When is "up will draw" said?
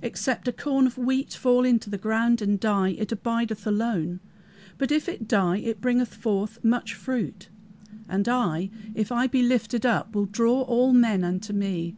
9.84-10.62